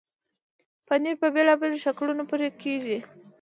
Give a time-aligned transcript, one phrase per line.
[0.87, 2.97] پنېر په بېلابېلو شکلونو پرې کېږي.